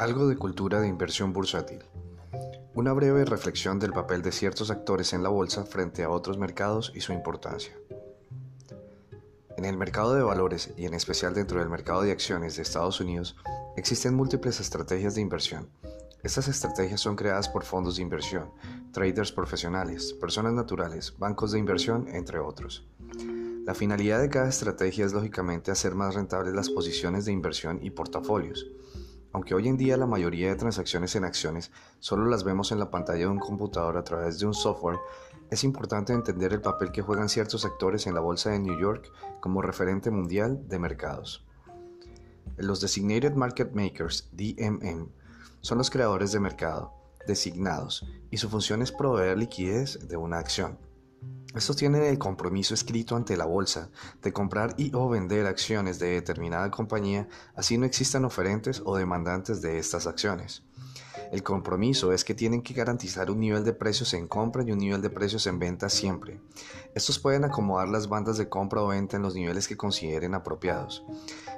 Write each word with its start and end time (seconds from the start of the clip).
Algo 0.00 0.28
de 0.28 0.36
cultura 0.38 0.80
de 0.80 0.88
inversión 0.88 1.34
bursátil. 1.34 1.80
Una 2.72 2.94
breve 2.94 3.26
reflexión 3.26 3.78
del 3.78 3.92
papel 3.92 4.22
de 4.22 4.32
ciertos 4.32 4.70
actores 4.70 5.12
en 5.12 5.22
la 5.22 5.28
bolsa 5.28 5.66
frente 5.66 6.02
a 6.02 6.08
otros 6.08 6.38
mercados 6.38 6.90
y 6.94 7.02
su 7.02 7.12
importancia. 7.12 7.74
En 9.58 9.66
el 9.66 9.76
mercado 9.76 10.14
de 10.14 10.22
valores 10.22 10.72
y 10.78 10.86
en 10.86 10.94
especial 10.94 11.34
dentro 11.34 11.60
del 11.60 11.68
mercado 11.68 12.00
de 12.00 12.12
acciones 12.12 12.56
de 12.56 12.62
Estados 12.62 12.98
Unidos 13.02 13.36
existen 13.76 14.14
múltiples 14.14 14.58
estrategias 14.58 15.16
de 15.16 15.20
inversión. 15.20 15.68
Estas 16.22 16.48
estrategias 16.48 17.02
son 17.02 17.14
creadas 17.14 17.50
por 17.50 17.64
fondos 17.64 17.96
de 17.96 18.02
inversión, 18.02 18.52
traders 18.92 19.32
profesionales, 19.32 20.14
personas 20.14 20.54
naturales, 20.54 21.14
bancos 21.18 21.52
de 21.52 21.58
inversión, 21.58 22.08
entre 22.08 22.38
otros. 22.38 22.88
La 23.66 23.74
finalidad 23.74 24.22
de 24.22 24.30
cada 24.30 24.48
estrategia 24.48 25.04
es 25.04 25.12
lógicamente 25.12 25.70
hacer 25.70 25.94
más 25.94 26.14
rentables 26.14 26.54
las 26.54 26.70
posiciones 26.70 27.26
de 27.26 27.32
inversión 27.32 27.80
y 27.82 27.90
portafolios. 27.90 28.66
Aunque 29.32 29.54
hoy 29.54 29.68
en 29.68 29.76
día 29.76 29.96
la 29.96 30.06
mayoría 30.06 30.48
de 30.48 30.56
transacciones 30.56 31.14
en 31.14 31.24
acciones 31.24 31.70
solo 32.00 32.26
las 32.26 32.42
vemos 32.42 32.72
en 32.72 32.80
la 32.80 32.90
pantalla 32.90 33.20
de 33.20 33.28
un 33.28 33.38
computador 33.38 33.96
a 33.96 34.04
través 34.04 34.38
de 34.38 34.46
un 34.46 34.54
software, 34.54 34.98
es 35.50 35.64
importante 35.64 36.12
entender 36.12 36.52
el 36.52 36.60
papel 36.60 36.92
que 36.92 37.02
juegan 37.02 37.28
ciertos 37.28 37.64
actores 37.64 38.06
en 38.06 38.14
la 38.14 38.20
Bolsa 38.20 38.50
de 38.50 38.58
New 38.58 38.78
York 38.78 39.10
como 39.40 39.62
referente 39.62 40.10
mundial 40.10 40.68
de 40.68 40.78
mercados. 40.78 41.44
Los 42.56 42.80
Designated 42.80 43.34
Market 43.34 43.72
Makers, 43.72 44.28
DMM, 44.32 45.08
son 45.60 45.78
los 45.78 45.90
creadores 45.90 46.32
de 46.32 46.40
mercado, 46.40 46.92
designados, 47.26 48.06
y 48.30 48.36
su 48.36 48.48
función 48.48 48.82
es 48.82 48.92
proveer 48.92 49.38
liquidez 49.38 50.08
de 50.08 50.16
una 50.16 50.38
acción. 50.38 50.78
Estos 51.54 51.76
tienen 51.76 52.04
el 52.04 52.18
compromiso 52.18 52.74
escrito 52.74 53.16
ante 53.16 53.36
la 53.36 53.44
bolsa 53.44 53.90
de 54.22 54.32
comprar 54.32 54.74
y 54.76 54.92
o 54.94 55.08
vender 55.08 55.46
acciones 55.46 55.98
de 55.98 56.10
determinada 56.10 56.70
compañía, 56.70 57.28
así 57.56 57.76
no 57.76 57.86
existan 57.86 58.24
oferentes 58.24 58.80
o 58.84 58.96
demandantes 58.96 59.60
de 59.60 59.78
estas 59.78 60.06
acciones. 60.06 60.62
El 61.32 61.42
compromiso 61.42 62.12
es 62.12 62.24
que 62.24 62.34
tienen 62.34 62.62
que 62.62 62.74
garantizar 62.74 63.30
un 63.30 63.40
nivel 63.40 63.64
de 63.64 63.72
precios 63.72 64.14
en 64.14 64.28
compra 64.28 64.64
y 64.64 64.72
un 64.72 64.78
nivel 64.78 65.02
de 65.02 65.10
precios 65.10 65.46
en 65.46 65.58
venta 65.58 65.88
siempre. 65.88 66.40
Estos 66.94 67.18
pueden 67.18 67.44
acomodar 67.44 67.88
las 67.88 68.08
bandas 68.08 68.36
de 68.36 68.48
compra 68.48 68.82
o 68.82 68.88
venta 68.88 69.16
en 69.16 69.22
los 69.22 69.34
niveles 69.34 69.68
que 69.68 69.76
consideren 69.76 70.34
apropiados. 70.34 71.04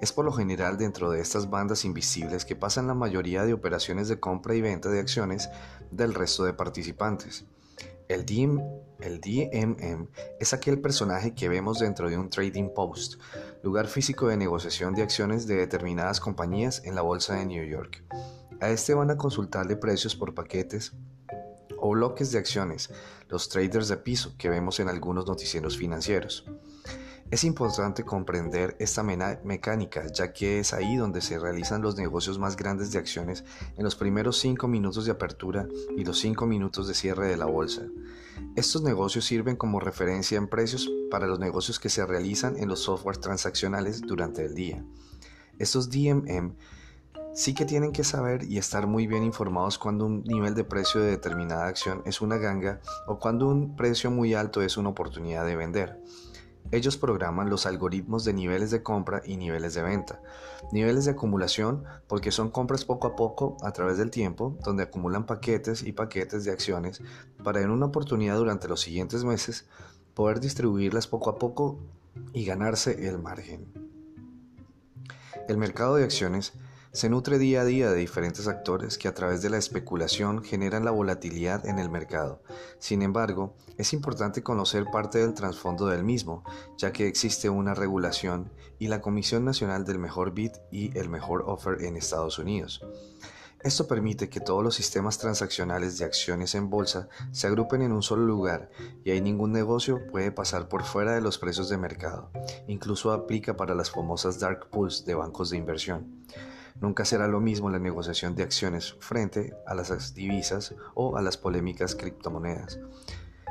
Es 0.00 0.12
por 0.12 0.24
lo 0.24 0.32
general 0.32 0.78
dentro 0.78 1.10
de 1.10 1.20
estas 1.20 1.48
bandas 1.48 1.84
invisibles 1.84 2.44
que 2.44 2.56
pasan 2.56 2.86
la 2.86 2.94
mayoría 2.94 3.44
de 3.44 3.54
operaciones 3.54 4.08
de 4.08 4.20
compra 4.20 4.54
y 4.54 4.60
venta 4.60 4.88
de 4.88 5.00
acciones 5.00 5.48
del 5.90 6.14
resto 6.14 6.44
de 6.44 6.54
participantes. 6.54 7.44
El, 8.08 8.24
DMM 8.24 10.08
es 10.38 10.52
aquel 10.52 10.80
personaje 10.80 11.34
que 11.34 11.48
vemos 11.48 11.80
dentro 11.80 12.08
de 12.08 12.16
un 12.16 12.30
trading 12.30 12.70
post, 12.74 13.20
lugar 13.62 13.88
físico 13.88 14.28
de 14.28 14.36
negociación 14.36 14.94
de 14.94 15.02
acciones 15.02 15.46
de 15.46 15.56
determinadas 15.56 16.20
compañías 16.20 16.82
en 16.84 16.94
la 16.94 17.02
bolsa 17.02 17.34
de 17.34 17.46
New 17.46 17.64
York. 17.64 18.04
A 18.60 18.70
este 18.70 18.94
van 18.94 19.10
a 19.10 19.16
consultarle 19.16 19.76
precios 19.76 20.14
por 20.14 20.34
paquetes 20.34 20.92
o 21.78 21.90
bloques 21.90 22.32
de 22.32 22.38
acciones, 22.38 22.90
los 23.28 23.48
traders 23.48 23.88
de 23.88 23.96
piso 23.96 24.34
que 24.38 24.48
vemos 24.48 24.80
en 24.80 24.88
algunos 24.88 25.26
noticieros 25.26 25.76
financieros. 25.76 26.46
Es 27.28 27.42
importante 27.42 28.04
comprender 28.04 28.76
esta 28.78 29.02
mecánica, 29.02 30.06
ya 30.12 30.32
que 30.32 30.60
es 30.60 30.72
ahí 30.72 30.96
donde 30.96 31.20
se 31.20 31.40
realizan 31.40 31.82
los 31.82 31.96
negocios 31.96 32.38
más 32.38 32.56
grandes 32.56 32.92
de 32.92 33.00
acciones 33.00 33.44
en 33.76 33.82
los 33.82 33.96
primeros 33.96 34.38
5 34.38 34.68
minutos 34.68 35.06
de 35.06 35.10
apertura 35.10 35.66
y 35.96 36.04
los 36.04 36.20
5 36.20 36.46
minutos 36.46 36.86
de 36.86 36.94
cierre 36.94 37.26
de 37.26 37.36
la 37.36 37.46
bolsa. 37.46 37.82
Estos 38.54 38.82
negocios 38.82 39.24
sirven 39.24 39.56
como 39.56 39.80
referencia 39.80 40.38
en 40.38 40.46
precios 40.46 40.88
para 41.10 41.26
los 41.26 41.40
negocios 41.40 41.80
que 41.80 41.88
se 41.88 42.06
realizan 42.06 42.56
en 42.58 42.68
los 42.68 42.80
softwares 42.80 43.20
transaccionales 43.20 44.02
durante 44.02 44.44
el 44.44 44.54
día. 44.54 44.84
Estos 45.58 45.90
DMM 45.90 46.54
sí 47.34 47.54
que 47.54 47.64
tienen 47.64 47.92
que 47.92 48.04
saber 48.04 48.44
y 48.44 48.58
estar 48.58 48.86
muy 48.86 49.08
bien 49.08 49.24
informados 49.24 49.78
cuando 49.78 50.06
un 50.06 50.22
nivel 50.22 50.54
de 50.54 50.62
precio 50.62 51.00
de 51.00 51.10
determinada 51.10 51.66
acción 51.66 52.02
es 52.06 52.20
una 52.20 52.36
ganga 52.36 52.80
o 53.08 53.18
cuando 53.18 53.48
un 53.48 53.74
precio 53.74 54.12
muy 54.12 54.32
alto 54.34 54.62
es 54.62 54.76
una 54.76 54.90
oportunidad 54.90 55.44
de 55.44 55.56
vender. 55.56 56.00
Ellos 56.72 56.96
programan 56.96 57.48
los 57.48 57.64
algoritmos 57.64 58.24
de 58.24 58.32
niveles 58.32 58.70
de 58.70 58.82
compra 58.82 59.22
y 59.24 59.36
niveles 59.36 59.74
de 59.74 59.82
venta. 59.82 60.20
Niveles 60.72 61.04
de 61.04 61.12
acumulación 61.12 61.84
porque 62.08 62.32
son 62.32 62.50
compras 62.50 62.84
poco 62.84 63.06
a 63.06 63.16
poco 63.16 63.56
a 63.62 63.72
través 63.72 63.98
del 63.98 64.10
tiempo, 64.10 64.58
donde 64.64 64.82
acumulan 64.82 65.26
paquetes 65.26 65.82
y 65.82 65.92
paquetes 65.92 66.44
de 66.44 66.50
acciones 66.50 67.02
para 67.44 67.60
en 67.60 67.70
una 67.70 67.86
oportunidad 67.86 68.36
durante 68.36 68.68
los 68.68 68.80
siguientes 68.80 69.24
meses 69.24 69.66
poder 70.14 70.40
distribuirlas 70.40 71.06
poco 71.06 71.30
a 71.30 71.38
poco 71.38 71.78
y 72.32 72.44
ganarse 72.44 73.08
el 73.08 73.18
margen. 73.18 73.66
El 75.48 75.58
mercado 75.58 75.96
de 75.96 76.04
acciones 76.04 76.54
se 76.96 77.10
nutre 77.10 77.38
día 77.38 77.60
a 77.60 77.64
día 77.66 77.90
de 77.90 77.96
diferentes 77.98 78.48
actores 78.48 78.96
que 78.96 79.06
a 79.06 79.12
través 79.12 79.42
de 79.42 79.50
la 79.50 79.58
especulación 79.58 80.42
generan 80.42 80.86
la 80.86 80.92
volatilidad 80.92 81.66
en 81.66 81.78
el 81.78 81.90
mercado. 81.90 82.40
Sin 82.78 83.02
embargo, 83.02 83.54
es 83.76 83.92
importante 83.92 84.42
conocer 84.42 84.86
parte 84.90 85.18
del 85.18 85.34
trasfondo 85.34 85.88
del 85.88 86.04
mismo, 86.04 86.42
ya 86.78 86.92
que 86.92 87.06
existe 87.06 87.50
una 87.50 87.74
regulación 87.74 88.50
y 88.78 88.88
la 88.88 89.02
Comisión 89.02 89.44
Nacional 89.44 89.84
del 89.84 89.98
Mejor 89.98 90.32
Bid 90.32 90.52
y 90.72 90.96
el 90.98 91.10
Mejor 91.10 91.44
Offer 91.46 91.84
en 91.84 91.98
Estados 91.98 92.38
Unidos. 92.38 92.82
Esto 93.60 93.86
permite 93.86 94.30
que 94.30 94.40
todos 94.40 94.64
los 94.64 94.74
sistemas 94.74 95.18
transaccionales 95.18 95.98
de 95.98 96.06
acciones 96.06 96.54
en 96.54 96.70
bolsa 96.70 97.10
se 97.30 97.46
agrupen 97.46 97.82
en 97.82 97.92
un 97.92 98.02
solo 98.02 98.24
lugar 98.24 98.70
y 99.04 99.10
ahí 99.10 99.20
ningún 99.20 99.52
negocio 99.52 100.06
puede 100.10 100.32
pasar 100.32 100.70
por 100.70 100.82
fuera 100.82 101.12
de 101.14 101.20
los 101.20 101.36
precios 101.36 101.68
de 101.68 101.76
mercado. 101.76 102.30
Incluso 102.68 103.12
aplica 103.12 103.54
para 103.54 103.74
las 103.74 103.90
famosas 103.90 104.40
dark 104.40 104.70
pools 104.70 105.04
de 105.04 105.14
bancos 105.14 105.50
de 105.50 105.58
inversión. 105.58 106.24
Nunca 106.80 107.04
será 107.04 107.26
lo 107.26 107.40
mismo 107.40 107.70
la 107.70 107.78
negociación 107.78 108.34
de 108.34 108.42
acciones 108.42 108.96
frente 109.00 109.54
a 109.66 109.74
las 109.74 110.14
divisas 110.14 110.74
o 110.94 111.16
a 111.16 111.22
las 111.22 111.36
polémicas 111.36 111.94
criptomonedas, 111.94 112.78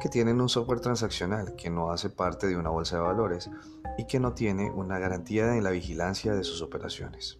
que 0.00 0.08
tienen 0.08 0.40
un 0.40 0.48
software 0.48 0.80
transaccional 0.80 1.56
que 1.56 1.70
no 1.70 1.90
hace 1.90 2.10
parte 2.10 2.46
de 2.46 2.56
una 2.56 2.70
bolsa 2.70 2.96
de 2.96 3.02
valores 3.02 3.50
y 3.96 4.06
que 4.06 4.20
no 4.20 4.34
tiene 4.34 4.70
una 4.70 4.98
garantía 4.98 5.56
en 5.56 5.64
la 5.64 5.70
vigilancia 5.70 6.34
de 6.34 6.44
sus 6.44 6.60
operaciones. 6.62 7.38